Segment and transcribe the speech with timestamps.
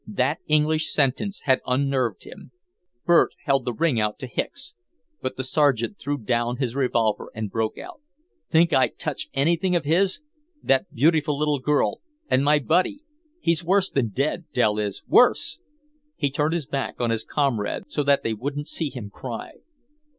[0.07, 2.51] That English sentence had unnerved him.
[3.05, 4.73] Bert held the ring out to Hicks,
[5.21, 8.01] but the Sergeant threw down his revolver and broke out:
[8.49, 10.19] "Think I'd touch anything of his?
[10.63, 13.03] That beautiful little girl, and my buddy
[13.41, 15.59] He's worse than dead, Dell is, worse!"
[16.15, 19.51] He turned his back on his comrades so that they wouldn't see him cry.